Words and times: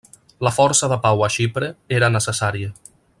La 0.45 0.51
força 0.55 0.89
de 0.93 0.97
pau 1.03 1.21
a 1.27 1.31
Xipre 1.37 1.71
era 1.99 2.13
necessària. 2.17 2.73